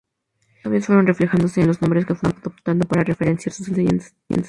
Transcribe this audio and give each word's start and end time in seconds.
Estos 0.55 0.63
cambios 0.63 0.85
fueron 0.87 1.05
reflejándose 1.05 1.61
en 1.61 1.67
los 1.67 1.79
nombres 1.79 2.07
que 2.07 2.15
fue 2.15 2.31
adoptando 2.31 2.87
para 2.87 3.03
referenciar 3.03 3.53
sus 3.53 3.67
enseñanzas. 3.69 4.15